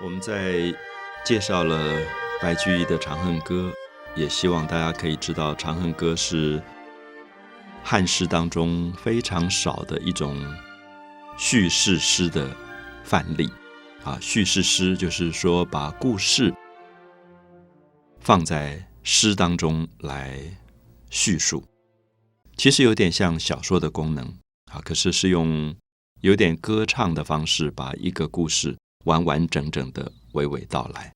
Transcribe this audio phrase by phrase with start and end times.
[0.00, 0.72] 我们在
[1.24, 1.98] 介绍了
[2.40, 3.72] 白居易的《长恨歌》，
[4.20, 6.62] 也希望大家可以知道，《长恨歌》是
[7.82, 10.40] 汉诗当中非常少的一种
[11.36, 12.56] 叙事诗的
[13.02, 13.50] 范例。
[14.04, 16.54] 啊，叙事诗就是说把故事
[18.20, 20.38] 放在诗当中来
[21.10, 21.64] 叙述，
[22.56, 24.24] 其实有点像小说的功能
[24.70, 25.74] 啊，可是是用
[26.20, 28.76] 有点歌唱的方式把一个故事。
[29.04, 31.12] 完完整整的娓娓道来，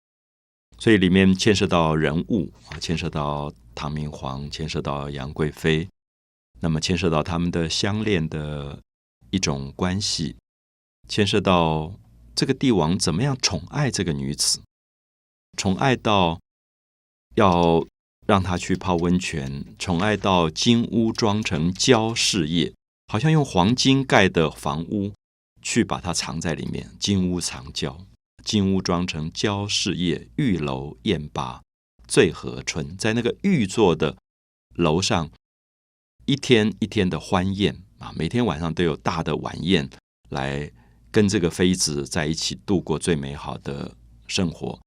[0.79, 5.89] 所以里面牵涉到人物啊，牵涉到唐明皇，牵涉到杨贵妃，
[6.61, 8.81] 那么牵涉到他们的相恋的
[9.31, 10.37] 一种关系，
[11.09, 11.93] 牵涉到
[12.35, 14.61] 这个帝王怎么样宠爱这个女子，
[15.59, 16.41] 宠爱到
[17.35, 17.85] 要
[18.27, 22.73] 让她去泡温泉，宠爱到金屋装成娇侍夜，
[23.09, 25.13] 好像用黄金盖的房屋。
[25.63, 27.99] 去把它藏在里面，金屋藏娇，
[28.45, 31.63] 金屋装成娇侍夜，玉楼宴罢
[32.07, 34.17] 醉和春，在那个玉座的
[34.75, 35.31] 楼上，
[36.27, 39.89] 一天一天的欢宴啊，每天晚上都有大的晚宴
[40.29, 40.71] 来
[41.11, 44.81] 跟这个妃子在一起度过最美好的生活。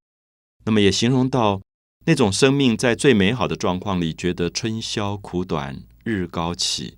[0.65, 1.61] 那么也形容到
[2.05, 6.97] 那种生命在最美好的状况里，觉得春宵苦短日高起，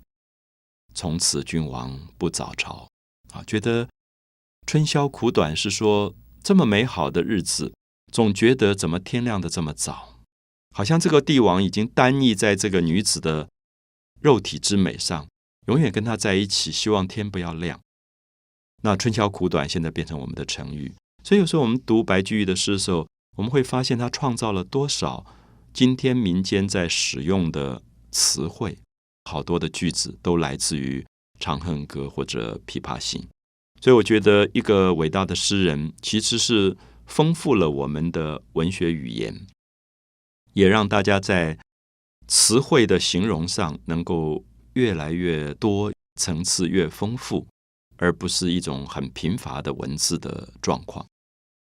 [0.94, 2.87] 从此君王不早朝。
[3.32, 3.88] 啊，觉得
[4.66, 7.72] 春宵苦短是说这么美好的日子，
[8.12, 10.20] 总觉得怎么天亮的这么早？
[10.74, 13.48] 好像这个帝王已经单意在这个女子的
[14.20, 15.26] 肉体之美上，
[15.66, 17.80] 永远跟她在一起，希望天不要亮。
[18.82, 25.26] 那春宵苦短现在变成我们的成语，所以有时候我们读白居易的诗的时候，我们会发现他创造了多少
[25.72, 28.78] 今天民间在使用的词汇，
[29.24, 31.00] 好多的句子都来自于。
[31.40, 33.22] 《长恨歌》或者《琵琶行》，
[33.80, 39.46] 所以我觉得一个伟大的诗人，其实是丰富了我们的文学语言，
[40.52, 41.58] 也让大家在
[42.26, 47.46] 词汇的形容上能够越来越多，层次越丰富，
[47.96, 51.06] 而不是一种很贫乏的文字的状况。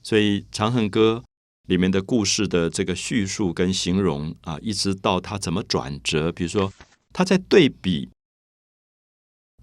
[0.03, 1.23] 所以《长恨歌》
[1.67, 6.71] 里面的故事的这个叙述跟形容啊，一直到他怎么转折，比如说
[7.11, 8.09] 他在对比。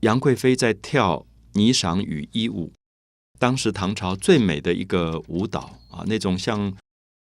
[0.01, 2.73] 杨贵妃在跳霓裳羽衣舞，
[3.39, 6.75] 当时唐朝最美的一个舞蹈啊，那种像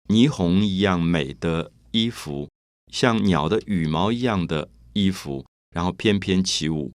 [0.08, 2.50] 霓虹一样美的衣服，
[2.92, 6.92] 像鸟的羽毛一样的衣服，然后翩翩起舞。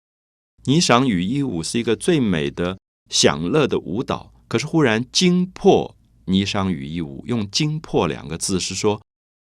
[0.66, 2.78] 霓裳羽衣舞是一个最美的
[3.10, 5.96] 享乐的舞蹈，可是忽然惊破
[6.26, 9.02] 霓裳羽衣舞，用“惊破”两个字是说，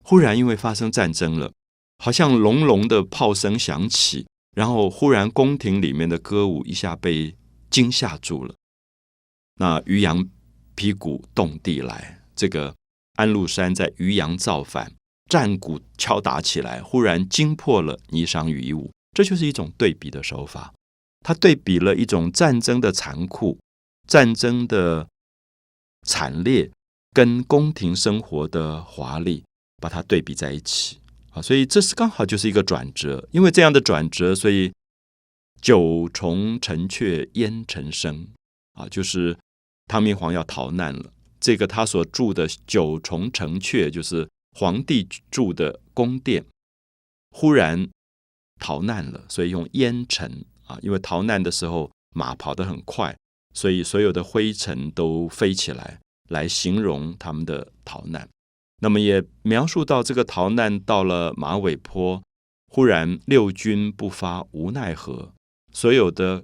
[0.05, 1.51] 忽然因为发生战争了，
[1.97, 4.25] 好像隆隆的炮声响起。
[4.53, 7.35] 然后忽然，宫廷里面的歌舞一下被
[7.69, 8.55] 惊吓住了。
[9.55, 10.27] 那渔阳
[10.75, 12.75] 劈鼓动地来，这个
[13.15, 14.91] 安禄山在渔阳造反，
[15.29, 18.91] 战鼓敲打起来，忽然惊破了霓裳羽衣舞。
[19.15, 20.73] 这就是一种对比的手法。
[21.21, 23.57] 他对比了一种战争的残酷、
[24.07, 25.07] 战争的
[26.05, 26.69] 惨烈，
[27.11, 29.43] 跟宫廷生活的华丽，
[29.77, 30.99] 把它对比在一起。
[31.33, 34.71] 啊，所以这是刚好就是一个转折，因为这样的转折，所以
[35.61, 38.27] 九重城阙烟尘生
[38.73, 39.37] 啊，就是
[39.87, 41.11] 唐明皇要逃难了。
[41.39, 46.45] 这个他所住的九重城阙，就是皇帝住的宫殿，
[47.31, 47.89] 忽然
[48.59, 53.17] 逃难了，所以用烟尘啊，因为逃难的时候马跑得很快，
[53.53, 58.29] 所以所有的灰尘都飞起来，来形容他们的逃难。
[58.83, 62.21] 那么也描述到这个逃难到了马尾坡，
[62.67, 65.33] 忽然六军不发无奈何，
[65.71, 66.43] 所有的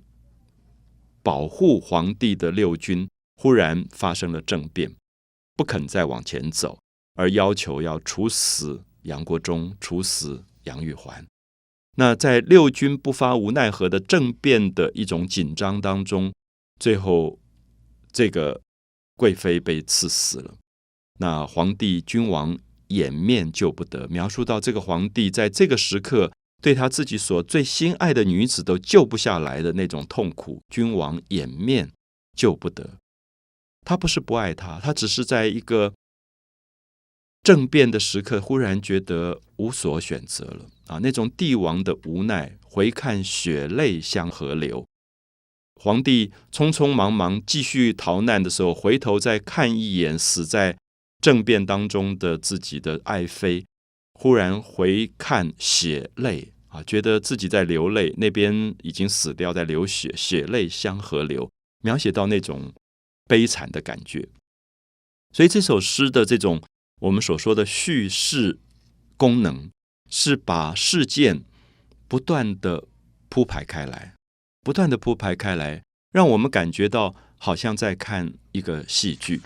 [1.21, 4.95] 保护皇帝的六军忽然发生了政变，
[5.57, 6.79] 不肯再往前走，
[7.15, 11.27] 而要求要处死杨国忠，处死杨玉环。
[11.97, 16.31] 那在六军不发无奈何的政变的一种紧张当中，
[16.79, 17.37] 最后
[18.13, 18.61] 这个
[19.17, 20.55] 贵妃被赐死了。
[21.21, 22.57] 那皇帝君王
[22.87, 26.31] 掩面救不得，描述到这个皇帝在这个时刻
[26.61, 31.91] 对他自己所最心爱的女子都救不下来的那种痛苦，君王掩面
[32.35, 32.97] 救不得。
[33.85, 35.93] 他不是不爱他，他只是在一个
[37.43, 40.99] 政变的时刻，忽然觉得无所选择了啊！
[41.01, 44.85] 那种帝王的无奈，回看血泪相河流。
[45.81, 50.77] 皇帝匆匆忙忙继续逃难的时候，回头再看一眼死在。
[51.29, 53.63] 政变当中的自己的爱妃，
[54.13, 61.47] 忽然回看血泪啊，觉得自己在流泪，那边已经死掉，在流血，血泪相和流，
[61.83, 62.73] 描写到那种
[63.27, 64.27] 悲惨的感觉。
[65.31, 66.63] 所以这首诗的这种
[67.01, 68.57] 我们所说的叙事
[69.15, 69.69] 功能，
[70.09, 71.43] 是把事件
[72.07, 72.87] 不断的
[73.29, 74.15] 铺排开来，
[74.61, 79.43] 不断的铺排开来，让我们感觉到好像在看一个戏剧。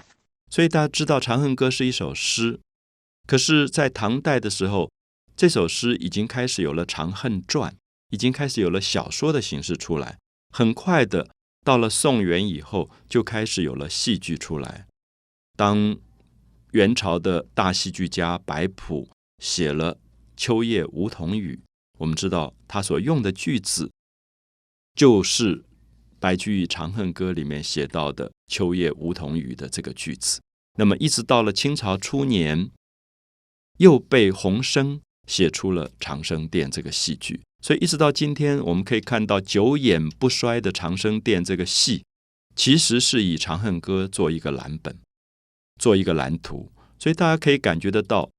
[0.54, 2.60] 所以大家知道《长恨歌》是一首诗，
[3.26, 4.92] 可是，在唐代的时候，
[5.36, 7.72] 这首诗已经开始有了《长恨传》，
[8.12, 10.20] 已经开始有了小说的形式出来。
[10.52, 11.32] 很快的，
[11.66, 14.86] 到了宋元以后，就开始有了戏剧出来。
[15.58, 15.98] 当
[16.74, 19.10] 元朝的大戏剧家白朴
[19.40, 19.96] 写了
[20.38, 21.56] 《秋夜梧桐雨》，
[21.98, 23.90] 我们知道他所用的句子
[24.94, 25.66] 就是
[26.24, 30.40] 白居易《长恨歌》里面写到的《秋夜梧桐雨》的这个句子。
[30.78, 32.72] 那么，一直到了清朝初年，
[33.80, 37.42] 又被洪升写出了《长生殿》这个戏剧。
[37.62, 42.06] 所以，一直到今天，我们可以看到久演不衰的《长生殿》这个戏，
[42.56, 44.98] 其实是以《长恨歌》做一个蓝本，
[45.78, 46.72] 做一个蓝图。
[46.98, 48.32] 所以，大家可以感觉得到，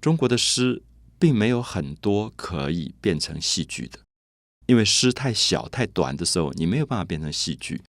[0.00, 0.82] 中国的诗
[1.18, 3.98] 并没有很多可以变成戏剧的，
[4.66, 7.82] 因为诗太小太短的时候，你没有办法变成戏剧。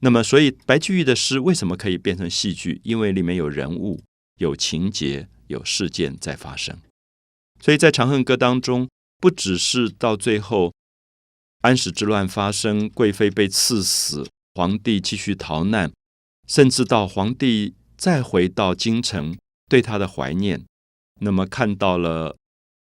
[0.00, 2.80] 那么，所以白居易的诗为什么可以变成戏剧？
[2.84, 4.02] 因为里面有人物、
[4.38, 6.78] 有情节、有事件在发生。
[7.60, 8.88] 所以在《长恨歌》当中。
[9.20, 10.74] 不只是到最后，
[11.62, 15.90] 安史之乱发生，贵妃被赐死，皇帝继续逃难，
[16.46, 19.34] 甚至到皇帝再回到京城，
[19.66, 20.62] 对他的怀念，
[21.22, 22.36] 那么看到了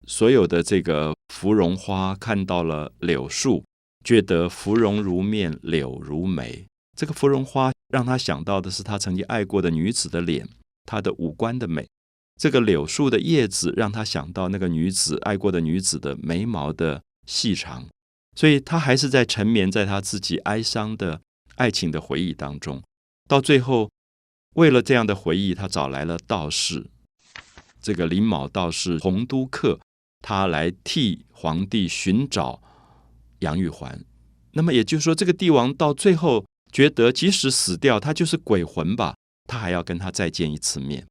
[0.07, 3.65] 所有的这个芙蓉花，看到了柳树，
[4.05, 6.67] 觉得芙蓉如面，柳如眉。
[6.97, 10.49] 这个芙蓉花让他想到的是他曾经爱过的女子的脸，
[10.85, 11.89] 她的五官的美。
[12.41, 17.87] 这个柳树的叶子让他想到那个女子爱过的女子的眉毛的细长，
[18.37, 21.21] 所以他还是在沉眠在他自己哀伤的
[21.55, 22.83] 爱情的回忆当中。
[23.29, 23.89] 到最后，
[24.55, 26.87] 为了这样的回忆，他找来了道士，
[27.81, 29.79] 这个林卯道士洪都客，
[30.27, 32.63] 他来替皇帝寻找
[33.41, 34.03] 杨玉环。
[34.53, 39.15] 那么也就是说，这个帝王到最后觉得，即使死掉，他就是鬼魂吧，
[39.47, 41.07] 他还要跟他再见一次面。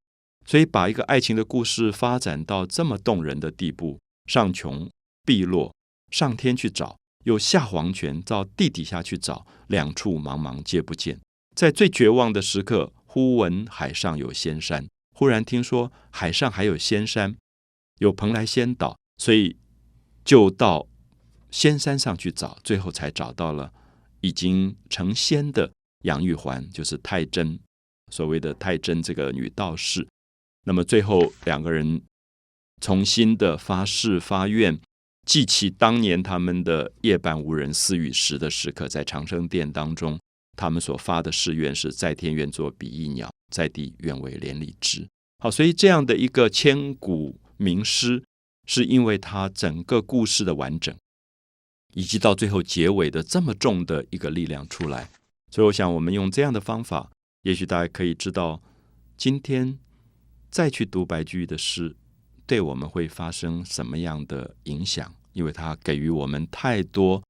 [0.48, 4.90] 所以，把一个爱情的故事发展到这么动人的地步，上穷
[5.24, 5.72] 碧落，
[6.10, 11.20] 上天去找，又下黄泉到地底下去找，两处茫茫皆不见。
[11.56, 17.36] 在最绝望的时刻，忽闻海上有仙山，忽然听说海上还有仙山，
[18.00, 19.56] 有蓬莱仙岛，所以
[20.26, 20.86] 就到
[21.50, 23.72] 仙山上去找，最后才找到了
[24.20, 25.72] 已经成仙的
[26.02, 27.58] 杨玉环，就是太真，
[28.12, 30.06] 所谓的太真这个女道士。
[30.66, 32.02] 那么最后两个人
[32.82, 34.78] 重新的发誓发愿，
[35.26, 40.20] 记起当年他们的夜半无人私语时的时刻，在长生殿当中，
[40.58, 45.08] 他们所发的誓愿是在天愿作比翼鸟，在地愿为连理枝。
[45.40, 48.22] 好，所以这样的一个千古名诗，
[48.66, 50.96] 是因为它整个故事的完整，
[51.94, 55.10] 以及到最后结尾的这么重的一个力量出来。
[55.52, 57.12] 所以我想，我们用这样的方法，
[57.44, 58.62] 也许大家可以知道
[59.18, 59.80] 今天。
[60.54, 61.96] 再去读白居易的诗，
[62.46, 65.12] 对我们会发生什么样的影响？
[65.32, 67.24] 因为他给予我们太多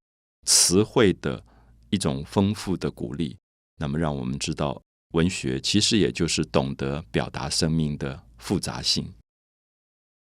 [0.45, 1.41] 词汇的
[1.89, 3.37] 一种丰富的鼓励，
[3.79, 4.81] 那么让我们知道，
[5.13, 9.09] 文学其实也就是懂得表达生命的复杂性。